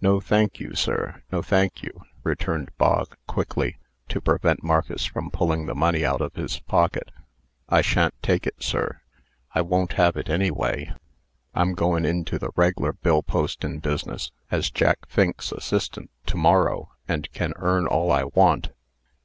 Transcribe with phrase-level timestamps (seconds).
[0.00, 1.22] "No, thank you, sir.
[1.30, 6.34] No, thank you," returned Bog, quickly, to prevent Marcus from pulling the money out of
[6.34, 7.12] his pocket.
[7.68, 9.02] "I sha'n't take it, sir;
[9.54, 10.92] I won't have it anyway.
[11.54, 17.30] I'm goin' into the reg'lar bill postin' business, as Jack Fink's assistant, to morrow, and
[17.30, 18.70] can earn all I want."